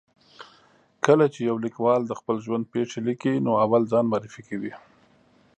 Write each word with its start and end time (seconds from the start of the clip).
کله 1.05 1.25
چې 1.33 1.39
یو 1.49 1.57
لیکوال 1.65 2.01
د 2.05 2.11
خپل 2.19 2.35
ژوند 2.45 2.65
پېښې 2.73 2.99
لیکي، 3.07 3.33
نو 3.45 3.51
اول 3.63 3.83
ځان 3.91 4.05
معرفي 4.11 4.41
کوي. 4.49 4.73